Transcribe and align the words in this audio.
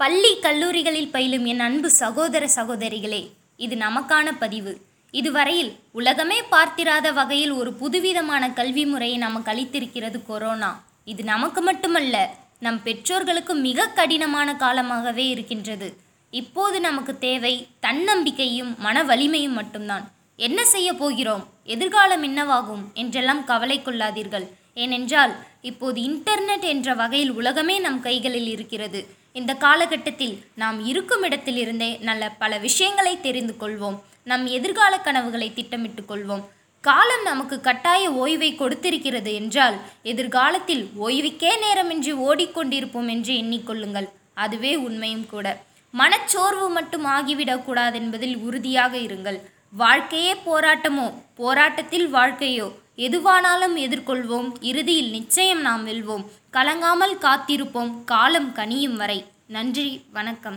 பள்ளி 0.00 0.38
கல்லூரிகளில் 0.38 1.10
பயிலும் 1.14 1.44
என் 1.44 1.60
அன்பு 1.60 1.90
சகோதர 1.90 2.44
சகோதரிகளே 2.54 3.20
இது 3.56 3.76
நமக்கான 3.76 4.28
பதிவு. 4.38 4.72
இதுவரையில் 5.10 5.72
உலகமே 5.92 6.42
பார்த்திராத 6.42 7.12
வகையில் 7.12 7.50
ஒரு 7.50 7.72
புதுவிதமான 7.72 8.50
கல்வி 8.50 8.84
முறையை 8.86 9.16
நமக்கு 9.16 9.52
அளித்திருக்கிறது 9.52 10.18
கொரோனா. 10.26 10.70
இது 11.04 11.24
நமக்கு 11.24 11.60
மட்டுமல்ல 11.60 12.34
நம் 12.60 12.82
பெற்றோர்களுக்கு 12.82 13.54
மிக 13.54 13.88
கடினமான 13.88 14.54
காலமாகவே 14.56 15.28
இருக்கின்றது. 15.28 15.96
இப்போது 16.30 16.80
நமக்கு 16.80 17.18
தேவை 17.18 17.54
தன்னம்பிக்கையும் 17.80 18.72
மன 18.78 19.02
வலிமையும் 19.02 19.58
மட்டும்தான். 19.60 20.06
என்ன 20.46 20.60
செய்ய 20.64 20.90
போகிறோம்? 20.92 21.42
எதிர்காலம் 21.64 22.22
என்னவாகும்? 22.28 22.84
என்றெல்லாம் 22.94 23.44
கவலை 23.44 23.76
கொள்ளாதீர்கள் 23.80 24.46
ஏனென்றால் 24.74 25.32
இப்போது 25.60 25.98
இன்டர்நெட் 26.02 26.64
என்ற 26.72 26.94
வகையில் 26.94 27.32
உலகமே 27.32 27.78
நம் 27.78 27.98
கைகளில் 28.00 28.46
இருக்கிறது. 28.46 29.00
இந்த 29.32 29.54
காலகட்டத்தில் 29.54 30.34
நாம் 30.54 30.78
இருக்கும் 30.86 31.24
இடத்திலிருந்தே 31.24 31.90
நல்ல 32.00 32.30
பல 32.38 32.58
விஷயங்களை 32.58 33.20
தெரிந்து 33.20 33.56
கொள்வோம். 33.60 33.98
நம் 34.24 34.46
எதிர்கால 34.46 34.98
கனவுகளை 34.98 35.52
திட்டமிட்டு 35.52 36.04
கொள்வோம். 36.08 36.44
காலம் 36.80 37.24
நமக்கு 37.24 37.60
கட்டாய 37.60 38.10
ஓய்வை 38.22 38.50
கொடுத்திருக்கிறது 38.54 39.32
என்றால் 39.34 39.78
எதிர்காலத்தில் 40.02 40.84
ஓய்வுக்கே 41.06 41.54
நேரமின்றி 41.66 42.14
ஓடிக்கொண்டிருப்போம் 42.28 43.08
என்று 43.08 43.34
எண்ணிக்கொள்ளுங்கள். 43.34 44.10
அதுவே 44.34 44.74
உண்மையும் 44.88 45.26
கூட. 45.26 45.46
மனச்சோர்வு 45.94 46.68
மட்டும் 46.70 47.06
ஆகிவிடக்கூடாது 47.06 47.94
என்பதில் 47.94 48.36
உறுதியாக 48.36 48.96
இருங்கள். 48.96 49.40
வாழ்க்கையே 49.72 50.34
போராட்டமோ? 50.34 51.14
போராட்டத்தில் 51.34 52.08
வாழ்க்கையோ? 52.08 52.72
எதுவானாலும் 52.96 53.76
எதிர்கொள்வோம். 53.76 54.52
இறுதியில் 54.60 55.10
நிச்சயம் 55.10 55.60
நாம் 55.60 55.86
வெல்வோம். 55.86 56.24
கலங்காமல் 56.52 57.18
காத்திருப்போம். 57.20 58.04
காலம் 58.04 58.52
கனியும் 58.52 58.96
வரை. 58.96 59.24
நன்றி. 59.46 60.04
வணக்கம். 60.12 60.56